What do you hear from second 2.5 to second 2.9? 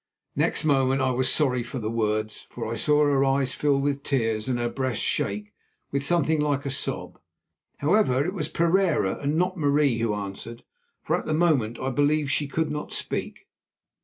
I